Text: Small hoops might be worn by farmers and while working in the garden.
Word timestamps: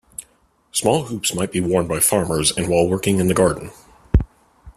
Small 0.71 1.03
hoops 1.03 1.31
might 1.35 1.51
be 1.51 1.61
worn 1.61 1.85
by 1.85 1.99
farmers 1.99 2.51
and 2.57 2.67
while 2.67 2.87
working 2.89 3.19
in 3.19 3.27
the 3.27 3.35
garden. 3.35 3.69